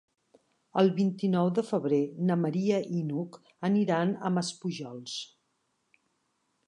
El 0.81 0.87
vint-i-nou 0.99 1.51
de 1.59 1.63
febrer 1.67 1.99
na 2.29 2.37
Maria 2.45 2.79
i 3.01 3.03
n'Hug 3.11 3.37
aniran 3.69 4.15
a 4.27 4.33
Maspujols. 4.39 5.21